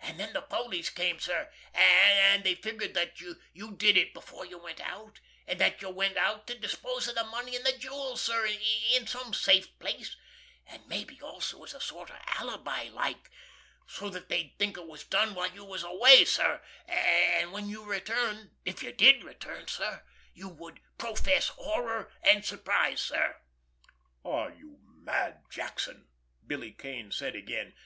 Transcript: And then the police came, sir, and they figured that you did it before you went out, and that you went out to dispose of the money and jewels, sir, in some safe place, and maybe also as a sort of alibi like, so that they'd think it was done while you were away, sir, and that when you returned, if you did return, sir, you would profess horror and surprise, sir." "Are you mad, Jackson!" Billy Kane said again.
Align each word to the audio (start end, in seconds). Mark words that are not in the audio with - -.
And 0.00 0.20
then 0.20 0.34
the 0.34 0.42
police 0.42 0.90
came, 0.90 1.18
sir, 1.18 1.50
and 1.72 2.44
they 2.44 2.56
figured 2.56 2.92
that 2.92 3.18
you 3.22 3.74
did 3.74 3.96
it 3.96 4.12
before 4.12 4.44
you 4.44 4.58
went 4.58 4.82
out, 4.82 5.18
and 5.46 5.58
that 5.62 5.80
you 5.80 5.88
went 5.88 6.18
out 6.18 6.46
to 6.48 6.58
dispose 6.58 7.08
of 7.08 7.14
the 7.14 7.24
money 7.24 7.56
and 7.56 7.66
jewels, 7.80 8.20
sir, 8.20 8.46
in 8.92 9.06
some 9.06 9.32
safe 9.32 9.78
place, 9.78 10.14
and 10.66 10.86
maybe 10.88 11.18
also 11.22 11.64
as 11.64 11.72
a 11.72 11.80
sort 11.80 12.10
of 12.10 12.16
alibi 12.38 12.90
like, 12.92 13.30
so 13.86 14.10
that 14.10 14.28
they'd 14.28 14.54
think 14.58 14.76
it 14.76 14.86
was 14.86 15.04
done 15.04 15.34
while 15.34 15.50
you 15.50 15.64
were 15.64 15.78
away, 15.86 16.26
sir, 16.26 16.60
and 16.86 17.48
that 17.48 17.54
when 17.54 17.70
you 17.70 17.82
returned, 17.82 18.50
if 18.66 18.82
you 18.82 18.92
did 18.92 19.24
return, 19.24 19.66
sir, 19.68 20.04
you 20.34 20.50
would 20.50 20.80
profess 20.98 21.48
horror 21.48 22.12
and 22.22 22.44
surprise, 22.44 23.00
sir." 23.00 23.38
"Are 24.22 24.50
you 24.52 24.80
mad, 24.84 25.44
Jackson!" 25.48 26.08
Billy 26.46 26.72
Kane 26.72 27.10
said 27.10 27.34
again. 27.34 27.72